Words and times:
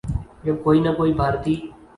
جب 0.43 0.55
کوئی 0.63 0.79
نہ 0.79 0.91
کوئی 0.97 1.13
بھارتی 1.13 1.53